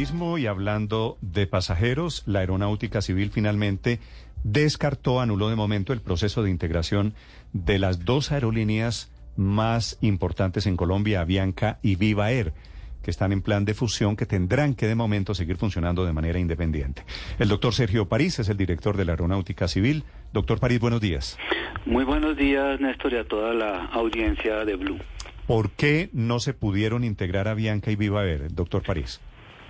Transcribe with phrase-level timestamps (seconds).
[0.00, 4.00] Turismo y hablando de pasajeros, la Aeronáutica Civil finalmente
[4.44, 7.12] descartó, anuló de momento el proceso de integración
[7.52, 12.54] de las dos aerolíneas más importantes en Colombia, Avianca y Viva Air
[13.02, 16.38] que están en plan de fusión que tendrán que de momento seguir funcionando de manera
[16.38, 17.04] independiente.
[17.38, 20.04] El doctor Sergio París es el director de la Aeronáutica Civil.
[20.32, 21.36] Doctor París, buenos días.
[21.84, 24.98] Muy buenos días, Néstor, y a toda la audiencia de Blue.
[25.46, 29.20] ¿Por qué no se pudieron integrar a Bianca y Viva Air, doctor París?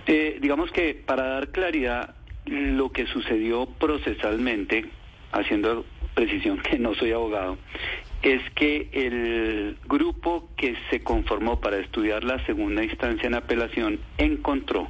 [0.07, 2.15] Eh, digamos que para dar claridad,
[2.45, 4.85] lo que sucedió procesalmente,
[5.31, 7.57] haciendo precisión que no soy abogado,
[8.21, 14.89] es que el grupo que se conformó para estudiar la segunda instancia en apelación encontró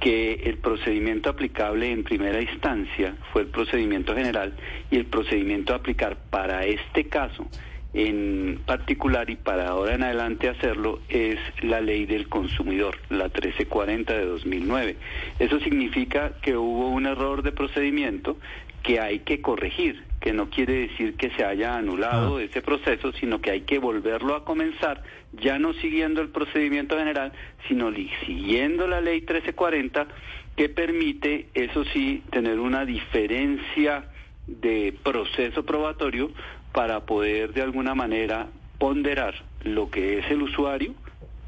[0.00, 4.54] que el procedimiento aplicable en primera instancia fue el procedimiento general
[4.90, 7.48] y el procedimiento a aplicar para este caso
[7.96, 14.12] en particular y para ahora en adelante hacerlo es la ley del consumidor, la 1340
[14.12, 14.96] de 2009.
[15.38, 18.36] Eso significa que hubo un error de procedimiento
[18.82, 22.42] que hay que corregir, que no quiere decir que se haya anulado ah.
[22.42, 25.02] ese proceso, sino que hay que volverlo a comenzar,
[25.32, 27.32] ya no siguiendo el procedimiento general,
[27.66, 27.90] sino
[28.26, 30.06] siguiendo la ley 1340,
[30.54, 34.04] que permite, eso sí, tener una diferencia
[34.46, 36.30] de proceso probatorio
[36.76, 40.92] para poder de alguna manera ponderar lo que es el usuario,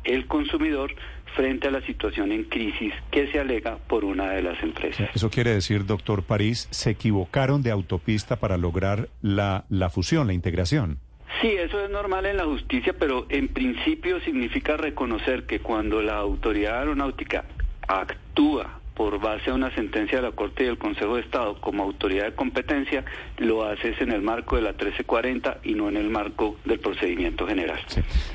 [0.04, 0.94] el consumidor,
[1.36, 5.10] frente a la situación en crisis que se alega por una de las empresas.
[5.14, 10.32] Eso quiere decir, doctor París, se equivocaron de autopista para lograr la, la fusión, la
[10.32, 10.98] integración.
[11.42, 16.16] Sí, eso es normal en la justicia, pero en principio significa reconocer que cuando la
[16.16, 17.44] autoridad aeronáutica
[17.86, 21.84] actúa por base a una sentencia de la Corte y del Consejo de Estado como
[21.84, 23.04] autoridad de competencia,
[23.36, 27.46] lo haces en el marco de la 1340 y no en el marco del procedimiento
[27.46, 27.78] general.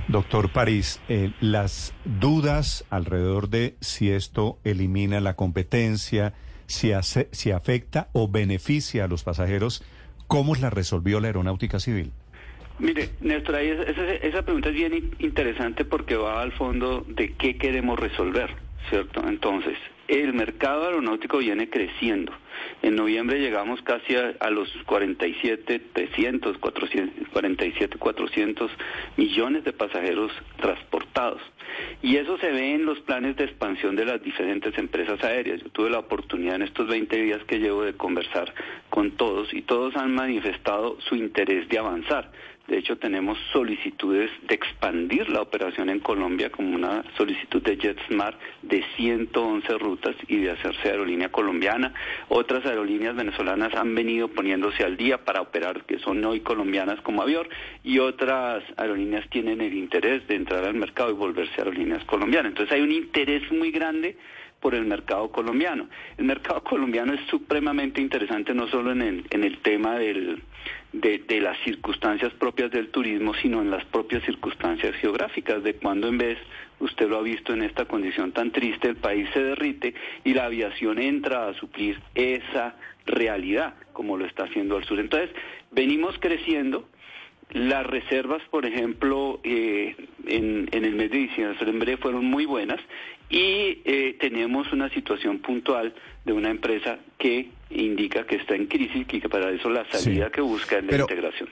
[0.07, 6.33] Doctor París, eh, las dudas alrededor de si esto elimina la competencia,
[6.65, 9.83] si, hace, si afecta o beneficia a los pasajeros,
[10.27, 12.13] ¿cómo la resolvió la Aeronáutica Civil?
[12.79, 17.99] Mire, Néstor, esa, esa pregunta es bien interesante porque va al fondo de qué queremos
[17.99, 18.49] resolver,
[18.89, 19.27] ¿cierto?
[19.27, 19.77] Entonces,
[20.07, 22.33] el mercado aeronáutico viene creciendo.
[22.81, 28.71] En noviembre llegamos casi a, los 47, 300, 400, 47, 400
[29.17, 31.41] millones de pasajeros transportados.
[32.01, 35.61] Y eso se ve en los planes de expansión de las diferentes empresas aéreas.
[35.61, 38.53] Yo tuve la oportunidad en estos 20 días que llevo de conversar
[38.89, 42.31] con todos y todos han manifestado su interés de avanzar.
[42.67, 48.39] De hecho, tenemos solicitudes de expandir la operación en Colombia como una solicitud de JetSmart
[48.61, 51.93] de 111 rutas y de hacerse aerolínea colombiana.
[52.29, 57.21] Otras aerolíneas venezolanas han venido poniéndose al día para operar, que son hoy colombianas como
[57.21, 57.49] Avior,
[57.83, 62.51] y otras aerolíneas tienen el interés de entrar al mercado y volverse aerolíneas colombianas.
[62.51, 64.17] Entonces hay un interés muy grande
[64.63, 65.89] por el mercado colombiano.
[66.17, 70.41] El mercado colombiano es supremamente interesante no solo en el, en el tema del,
[70.93, 76.07] de, de, las circunstancias propias del turismo, sino en las propias circunstancias geográficas, de cuando
[76.07, 76.37] en vez,
[76.79, 80.45] usted lo ha visto en esta condición tan triste, el país se derrite y la
[80.45, 82.75] aviación entra a suplir esa
[83.05, 84.97] realidad, como lo está haciendo al sur.
[84.97, 85.29] Entonces,
[85.71, 86.87] venimos creciendo,
[87.53, 92.79] las reservas, por ejemplo, eh, en, en, el mes de diciembre fueron muy buenas
[93.29, 95.93] y eh, tenemos una situación puntual
[96.25, 100.31] de una empresa que indica que está en crisis y que para eso la salida
[100.31, 101.49] que busca es la integración.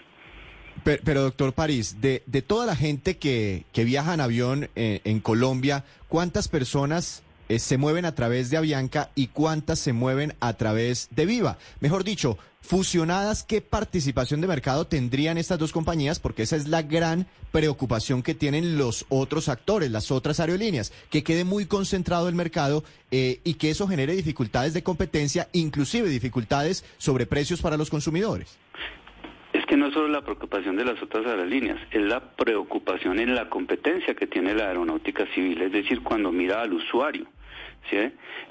[0.84, 5.20] Pero, doctor París, de, de toda la gente que, que viaja en avión eh, en
[5.20, 10.54] Colombia, ¿cuántas personas eh, se mueven a través de Avianca y cuántas se mueven a
[10.54, 11.58] través de Viva.
[11.82, 16.20] Mejor dicho, fusionadas, ¿qué participación de mercado tendrían estas dos compañías?
[16.20, 21.24] Porque esa es la gran preocupación que tienen los otros actores, las otras aerolíneas, que
[21.24, 26.86] quede muy concentrado el mercado eh, y que eso genere dificultades de competencia, inclusive dificultades
[26.98, 28.58] sobre precios para los consumidores.
[29.52, 33.36] Es que no es solo la preocupación de las otras aerolíneas, es la preocupación en
[33.36, 37.26] la competencia que tiene la aeronáutica civil, es decir, cuando mira al usuario.
[37.90, 37.98] ¿Sí?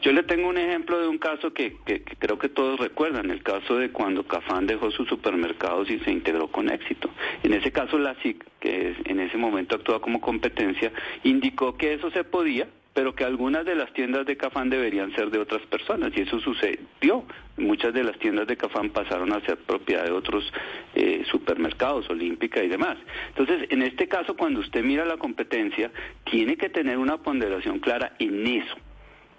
[0.03, 1.77] Yo le tengo un ejemplo de un caso que,
[2.19, 6.49] creo que todos recuerdan, el caso de cuando Cafán dejó sus supermercados y se integró
[6.49, 7.11] con éxito.
[7.43, 10.93] En ese caso la SIC, que en ese momento actúa como competencia,
[11.23, 15.31] indicó que eso se podía pero que algunas de las tiendas de Cafán deberían ser
[15.31, 17.25] de otras personas y eso sucedió.
[17.57, 20.53] Muchas de las tiendas de Cafán pasaron a ser propiedad de otros
[20.95, 22.99] eh, supermercados, Olímpica y demás.
[23.29, 25.91] Entonces, en este caso, cuando usted mira la competencia,
[26.31, 28.77] tiene que tener una ponderación clara en eso,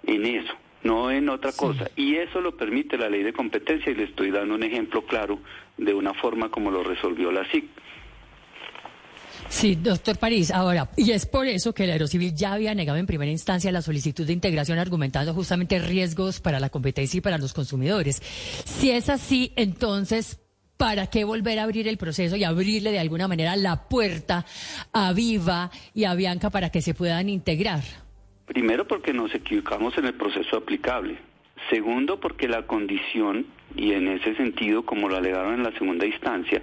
[0.06, 0.54] en eso
[0.84, 1.90] no en otra cosa.
[1.96, 5.38] Y eso lo permite la ley de competencia y le estoy dando un ejemplo claro
[5.76, 7.64] de una forma como lo resolvió la SIC.
[9.48, 10.50] Sí, doctor París.
[10.50, 13.82] Ahora, y es por eso que el Aerocivil ya había negado en primera instancia la
[13.82, 18.22] solicitud de integración argumentando justamente riesgos para la competencia y para los consumidores.
[18.64, 20.40] Si es así, entonces,
[20.76, 24.46] ¿para qué volver a abrir el proceso y abrirle de alguna manera la puerta
[24.92, 27.82] a Viva y a Bianca para que se puedan integrar?
[28.52, 31.16] Primero porque nos equivocamos en el proceso aplicable.
[31.70, 36.60] Segundo, porque la condición, y en ese sentido, como lo alegaron en la segunda instancia,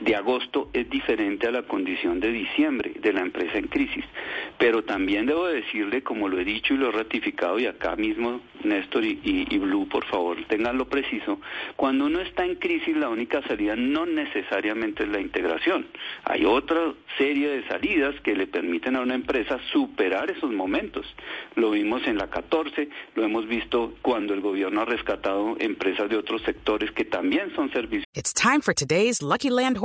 [0.00, 4.04] de agosto es diferente a la condición de diciembre de la empresa en crisis.
[4.58, 8.40] Pero también debo decirle, como lo he dicho y lo he ratificado, y acá mismo
[8.64, 11.40] Néstor y, Blue, por favor, tenganlo preciso,
[11.76, 15.86] cuando uno está en crisis la única salida no necesariamente es la integración.
[16.24, 21.06] Hay otra serie de salidas que le permiten a una empresa superar esos momentos.
[21.54, 26.16] Lo vimos en la 14, lo hemos visto cuando el gobierno ha rescatado empresas de
[26.16, 28.04] otros sectores que también son servicios.
[28.14, 29.78] It's time for today's Lucky Land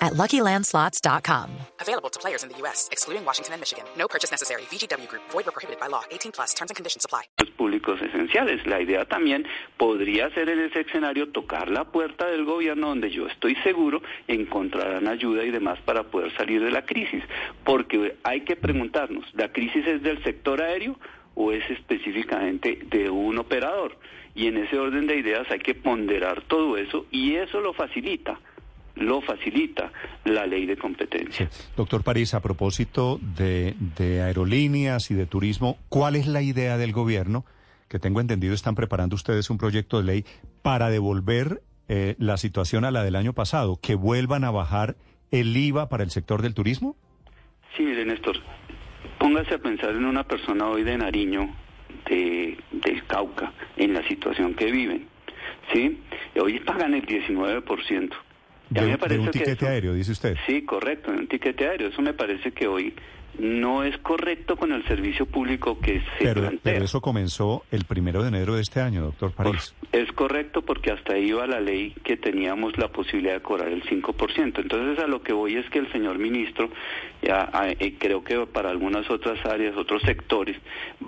[0.00, 1.50] at LuckyLandSlots.com.
[1.80, 3.84] Available to players in the U.S., excluding Washington and Michigan.
[3.96, 4.62] No purchase necessary.
[4.70, 5.22] VGW Group.
[5.30, 6.02] Void or prohibited by law.
[6.10, 6.54] 18 plus.
[6.54, 7.24] Terms and conditions apply.
[7.56, 8.64] Públicos esenciales.
[8.66, 9.46] La idea también
[9.76, 15.08] podría ser en ese escenario tocar la puerta del gobierno donde yo estoy seguro encontrarán
[15.08, 17.22] ayuda y demás para poder salir de la crisis.
[17.64, 20.98] Porque hay que preguntarnos, ¿la crisis es del sector aéreo
[21.34, 23.98] o es específicamente de un operador?
[24.34, 28.38] Y en ese orden de ideas hay que ponderar todo eso y eso lo facilita
[28.98, 29.92] lo facilita
[30.24, 31.48] la ley de competencia.
[31.76, 33.74] Doctor París, a propósito de,
[34.22, 37.44] aerolíneas y de turismo, ¿cuál es la idea del gobierno?
[37.88, 40.24] Que tengo entendido están preparando ustedes un proyecto de ley
[40.62, 44.96] para devolver eh, la situación a la del año pasado, que vuelvan a bajar
[45.30, 46.96] el IVA para el sector del turismo.
[47.76, 48.36] Sí, mire, Néstor,
[49.18, 51.54] póngase a pensar en una persona hoy de Nariño,
[52.08, 55.06] de, del Cauca, en la situación que viven.
[55.72, 55.98] ¿sí?
[56.40, 58.10] Hoy pagan el 19%.
[58.70, 60.36] De, un tiquete aéreo, dice usted.
[60.46, 61.88] Sí, correcto, de un tiquete aéreo.
[61.88, 62.94] Eso me parece que hoy
[63.38, 66.72] no es correcto con el servicio público que se pero, plantea.
[66.72, 69.74] Pero eso comenzó el primero de enero de este año, doctor París.
[69.92, 73.82] es correcto porque hasta ahí iba la ley que teníamos la posibilidad de cobrar el
[73.84, 74.60] 5%.
[74.60, 76.70] Entonces a lo que voy es que el señor ministro,
[77.22, 80.56] ya eh, creo que para algunas otras áreas, otros sectores,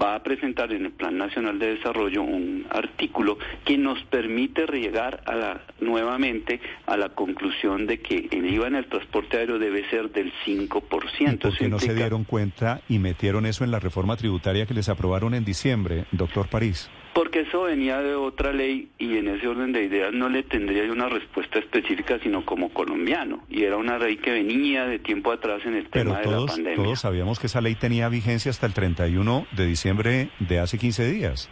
[0.00, 5.22] va a presentar en el Plan Nacional de Desarrollo un artículo que nos permite llegar
[5.26, 9.88] a la, nuevamente a la conclusión de que el IVA en el transporte aéreo debe
[9.90, 10.80] ser del 5%.
[10.88, 14.88] ¿Por qué no se dieron cuenta y metieron eso en la reforma tributaria que les
[14.88, 16.90] aprobaron en diciembre, doctor París?
[17.14, 20.90] Porque eso venía de otra ley y en ese orden de ideas no le tendría
[20.92, 23.42] una respuesta específica, sino como colombiano.
[23.48, 26.76] Y era una ley que venía de tiempo atrás en el tema de la pandemia.
[26.76, 31.10] Todos sabíamos que esa ley tenía vigencia hasta el 31 de diciembre de hace 15
[31.10, 31.50] días.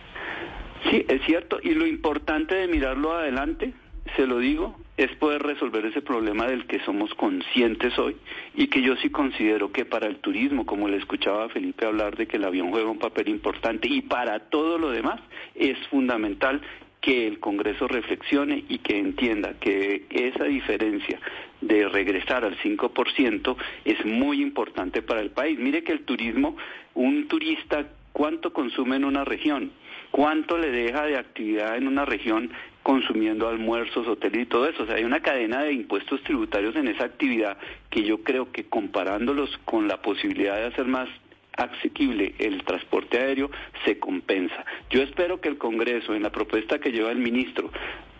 [0.90, 1.58] Sí, es cierto.
[1.62, 3.72] Y lo importante de mirarlo adelante,
[4.16, 8.16] se lo digo, es poder resolver ese problema del que somos conscientes hoy
[8.56, 12.16] y que yo sí considero que para el turismo, como le escuchaba a Felipe hablar
[12.16, 15.20] de que el avión juega un papel importante y para todo lo demás
[15.54, 16.60] es fundamental
[17.00, 21.20] que el Congreso reflexione y que entienda que esa diferencia
[21.60, 25.60] de regresar al 5% es muy importante para el país.
[25.60, 26.56] Mire que el turismo,
[26.94, 29.70] un turista, ¿cuánto consume en una región?
[30.10, 32.50] ¿Cuánto le deja de actividad en una región
[32.88, 34.84] consumiendo almuerzos, hoteles y todo eso.
[34.84, 37.58] O sea, hay una cadena de impuestos tributarios en esa actividad
[37.90, 41.06] que yo creo que comparándolos con la posibilidad de hacer más
[41.54, 43.50] asequible el transporte aéreo
[43.84, 44.64] se compensa.
[44.88, 47.70] Yo espero que el Congreso, en la propuesta que lleva el ministro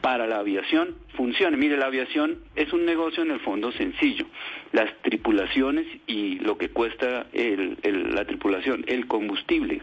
[0.02, 1.56] para la aviación, funcione.
[1.56, 4.26] Mire, la aviación es un negocio en el fondo sencillo.
[4.72, 9.80] Las tripulaciones y lo que cuesta la tripulación, el combustible,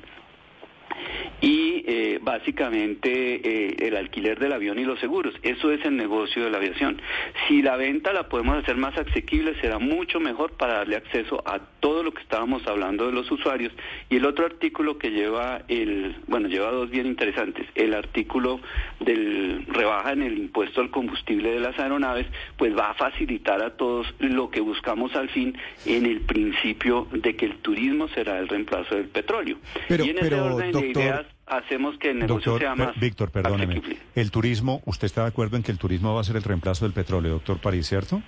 [1.42, 5.34] y eh, básicamente eh, el alquiler del avión y los seguros.
[5.44, 7.02] Eso es el negocio de la aviación.
[7.48, 11.60] Si la venta la podemos hacer más asequible, será mucho mejor para darle acceso a
[11.80, 13.74] todo lo que estábamos hablando de los usuarios.
[14.10, 17.68] Y el otro artículo que lleva el, bueno, lleva dos bien interesantes.
[17.75, 18.60] El artículo
[19.00, 23.72] del rebaja en el impuesto al combustible de las aeronaves, pues va a facilitar a
[23.72, 28.48] todos lo que buscamos al fin en el principio de que el turismo será el
[28.48, 29.58] reemplazo del petróleo.
[29.88, 33.00] Pero, y en ese orden de doctor, ideas hacemos que el negocio Doctor, sea más
[33.00, 33.74] Víctor, perdóneme.
[33.74, 33.98] asequible.
[34.15, 36.86] El turismo, ¿usted está de acuerdo en que el turismo va a ser el reemplazo
[36.86, 38.22] del petróleo, doctor París, cierto?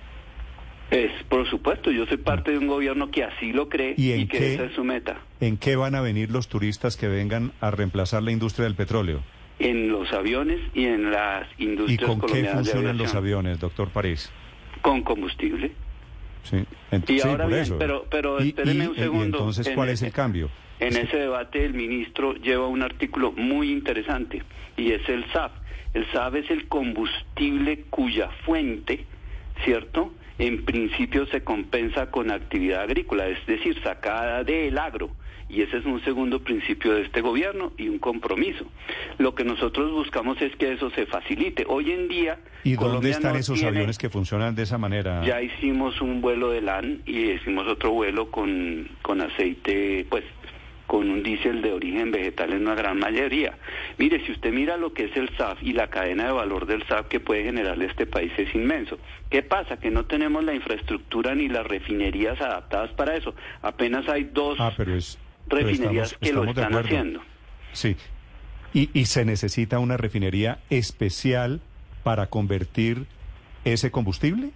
[0.90, 4.26] Es, por supuesto, yo soy parte de un gobierno que así lo cree ¿Y y,
[4.26, 4.54] que qué?
[4.54, 5.18] esa es su meta.
[5.40, 9.22] ¿En qué van a venir los turistas que vengan a reemplazar la industria del petróleo?
[9.58, 14.30] En los aviones y en las ¿Y industrias con qué funcionan los aviones, doctor París?
[14.80, 15.72] Con combustible.
[16.44, 16.64] Sí,
[17.08, 17.78] Y ahora bien, eso.
[17.78, 19.38] pero, pero Y- y- un y segundo.
[19.38, 20.50] entonces, En ¿cuál el- es el cambio?
[20.80, 24.42] En ese debate el ministro lleva un artículo muy interesante
[24.76, 25.52] y es el SAF.
[25.94, 29.04] El SAF es el combustible cuya fuente,
[29.64, 30.12] ¿cierto?
[30.38, 35.10] En principio se compensa con actividad agrícola, es decir, sacada del agro.
[35.50, 38.66] Y ese es un segundo principio de este gobierno y un compromiso.
[39.16, 41.64] Lo que nosotros buscamos es que eso se facilite.
[41.68, 42.38] Hoy en día...
[42.64, 45.22] ¿Y dónde están no esos tiene- aviones que funcionan de esa manera?
[45.24, 50.24] ya hicimos un vuelo de LAN y hicimos otro vuelo con, con aceite, pues
[50.86, 53.56] con un diésel de origen vegetal en una gran mayoría.
[53.98, 56.82] Mire, si usted mira lo que es el SAF y la cadena de valor del
[56.86, 58.98] SAF que puede generarle este país es inmenso.
[59.30, 59.78] ¿Qué pasa?
[59.78, 63.34] Que no tenemos la infraestructura ni las refinerías adaptadas para eso.
[63.60, 65.18] Apenas hay dos Ah, pero es...
[65.50, 67.20] refinerías estamos- que lo estamos están haciendo.
[67.72, 67.96] Sí.
[68.74, 71.60] Y, y se necesita una refinería especial
[72.02, 73.06] para convertir
[73.64, 74.50] ese combustible.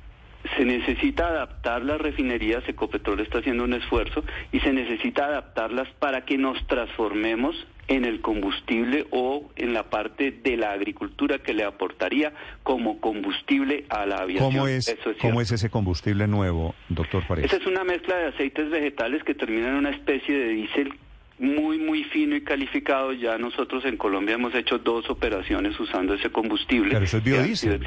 [0.56, 6.24] Se necesita adaptar las refinerías, Ecopetrol está haciendo un esfuerzo, y se necesita adaptarlas para
[6.24, 7.54] que nos transformemos
[7.92, 12.32] en el combustible o en la parte de la agricultura que le aportaría
[12.62, 14.50] como combustible a la aviación.
[14.50, 17.44] ¿Cómo es, Eso es ¿Cómo es ese combustible nuevo, doctor París?
[17.44, 20.94] Esa es una mezcla de aceites vegetales que termina en una especie de diésel
[21.38, 23.12] muy, muy fino y calificado.
[23.12, 26.92] Ya nosotros en Colombia hemos hecho dos operaciones usando ese combustible.
[26.92, 27.80] Pero eso es biodiesel.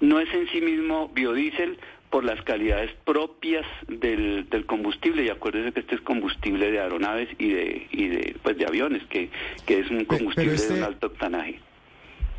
[0.00, 1.78] No es en sí mismo biodiesel
[2.14, 7.28] por las calidades propias del, del combustible y acuérdese que este es combustible de aeronaves
[7.40, 9.30] y de y de pues de aviones que,
[9.66, 11.58] que es un combustible este- de un alto octanaje.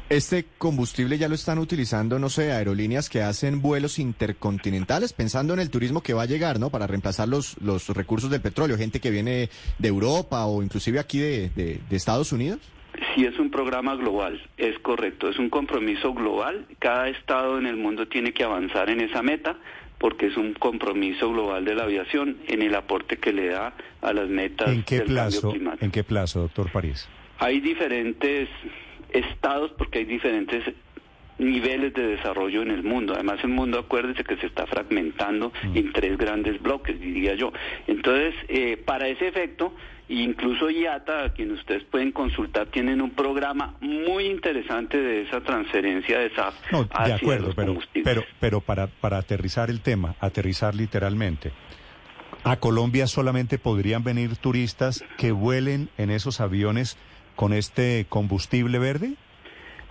[0.07, 5.59] Este combustible ya lo están utilizando, no sé, aerolíneas que hacen vuelos intercontinentales, pensando en
[5.59, 6.69] el turismo que va a llegar, ¿no?
[6.69, 11.19] Para reemplazar los, los recursos del petróleo, gente que viene de Europa o inclusive aquí
[11.19, 12.59] de, de- de Estados Unidos.
[13.13, 16.65] Sí, es un programa global, es correcto, es un compromiso global.
[16.79, 19.57] Cada estado en el mundo tiene que avanzar en esa meta
[19.97, 24.13] porque es un compromiso global de la aviación en el aporte que le da a
[24.13, 25.85] las metas ¿En qué del cambio climático.
[25.85, 27.07] en qué plazo, doctor París?
[27.39, 28.49] Hay diferentes
[29.11, 30.63] estados porque hay diferentes
[31.37, 33.13] niveles de desarrollo en el mundo.
[33.13, 35.77] Además, el mundo, acuérdese que se está fragmentando Mm.
[35.77, 37.51] en tres grandes bloques, diría yo.
[37.87, 39.73] Entonces, eh, para ese efecto,
[40.07, 46.19] incluso IATA, a quien ustedes pueden consultar, tienen un programa muy interesante de esa transferencia
[46.19, 48.03] de SAF No, de hacia acuerdo, los pero, combustibles.
[48.05, 51.51] pero, pero para, para aterrizar el tema, aterrizar literalmente,
[52.43, 56.97] ¿a Colombia solamente podrían venir turistas que vuelen en esos aviones
[57.35, 59.15] con este combustible verde?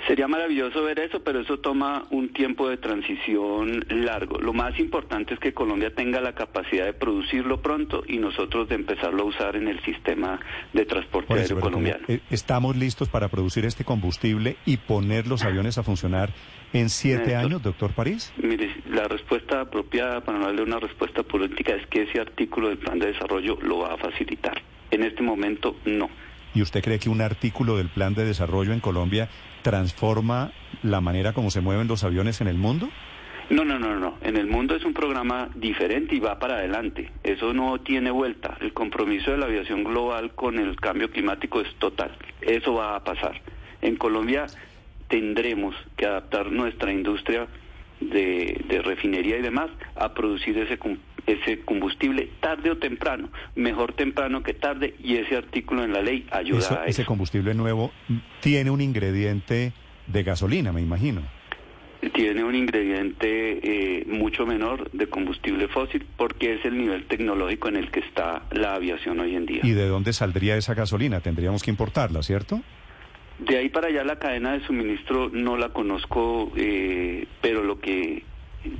[0.06, 4.38] Sería maravilloso ver eso, pero eso toma un tiempo de transición largo.
[4.38, 8.74] Lo más importante es que Colombia tenga la capacidad de producirlo pronto y nosotros de
[8.74, 10.40] empezarlo a usar en el sistema
[10.74, 12.04] de transporte eso, aéreo colombiano.
[12.08, 16.30] eh, ¿Estamos listos para producir este combustible y poner los aviones a funcionar
[16.74, 17.44] en siete Néstor.
[17.44, 18.32] años, doctor París?
[18.36, 22.78] Mire, la respuesta apropiada para no darle una respuesta política es que ese artículo del
[22.78, 24.60] plan de desarrollo lo va a facilitar.
[24.90, 26.10] En este momento, no.
[26.54, 29.28] ¿Y usted cree que un artículo del plan de desarrollo en Colombia
[29.62, 32.88] transforma la manera como se mueven los aviones en el mundo?
[33.50, 34.16] No, no, no, no.
[34.22, 37.10] En el mundo es un programa diferente y va para adelante.
[37.22, 38.56] Eso no tiene vuelta.
[38.60, 42.16] El compromiso de la aviación global con el cambio climático es total.
[42.40, 43.42] Eso va a pasar.
[43.82, 44.46] En Colombia
[45.08, 47.46] tendremos que adaptar nuestra industria
[48.00, 53.30] de, refinería y demás a producir ese, cum- ese combustible tarde o temprano.
[53.54, 57.08] Mejor temprano que tarde y ese artículo en la ley ayuda Eso- a ese eso.
[57.08, 57.92] combustible nuevo
[58.40, 59.72] tiene un ingrediente
[60.06, 61.22] de gasolina, me imagino.
[62.12, 67.76] tiene un ingrediente eh, mucho menor de combustible fósil porque es el nivel tecnológico en
[67.76, 69.60] el que está la aviación hoy en día.
[69.62, 71.20] ¿Y de dónde saldría esa gasolina?
[71.20, 72.60] Tendríamos que importarla, ¿cierto?
[73.38, 78.22] De ahí para allá la cadena de suministro no la conozco, eh, pero lo que...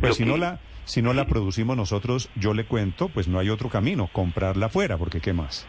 [0.00, 3.48] Pues si no la si no la producimos nosotros, yo le cuento, pues no hay
[3.48, 5.66] otro camino, comprarla afuera, porque ¿qué más?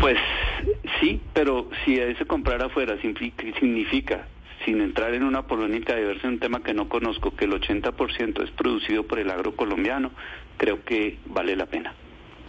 [0.00, 0.16] Pues
[1.00, 4.26] sí, pero si se comprar afuera significa,
[4.64, 8.42] sin entrar en una polémica de verse un tema que no conozco, que el 80%
[8.42, 10.12] es producido por el agro colombiano,
[10.56, 11.94] creo que vale la pena.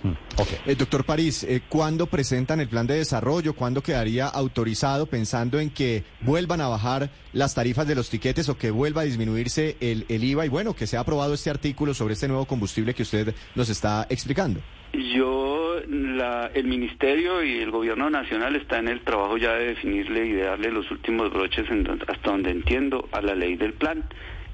[0.03, 0.57] Mm, okay.
[0.65, 3.53] Eh, doctor París, eh, ¿cuándo presentan el plan de desarrollo?
[3.53, 8.57] ¿Cuándo quedaría autorizado pensando en que vuelvan a bajar las tarifas de los tiquetes o
[8.57, 10.45] que vuelva a disminuirse el, el IVA?
[10.45, 13.69] Y bueno, que se ha aprobado este artículo sobre este nuevo combustible que usted nos
[13.69, 14.61] está explicando.
[14.93, 20.25] Yo, la, el Ministerio y el Gobierno Nacional está en el trabajo ya de definirle
[20.25, 21.65] y de darle los últimos broches
[22.07, 24.05] hasta donde entiendo a la ley del plan.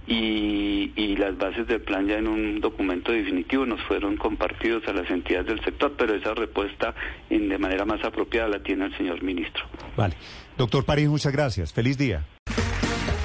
[0.07, 4.93] Y, y, las bases del plan ya en un documento definitivo nos fueron compartidos a
[4.93, 6.93] las entidades del sector, pero esa respuesta
[7.31, 9.65] en, de manera más apropiada la tiene el señor ministro.
[9.97, 10.15] Vale.
[10.57, 11.73] Doctor París, muchas gracias.
[11.73, 12.23] Feliz día.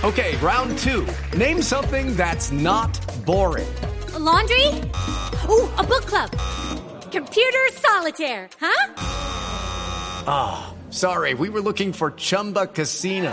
[0.02, 1.06] Okay, round two.
[1.36, 3.68] Name something that's not boring.
[4.20, 4.66] laundry?
[5.48, 6.30] Ooh, a book club.
[7.10, 8.94] Computer solitaire, huh?
[10.26, 13.32] Ah, oh, sorry, we were looking for Chumba Casino.